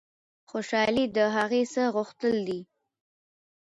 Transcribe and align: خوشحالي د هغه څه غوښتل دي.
خوشحالي 0.49 1.05
د 1.15 1.17
هغه 1.35 1.61
څه 1.73 1.83
غوښتل 1.95 2.35
دي. 2.47 2.59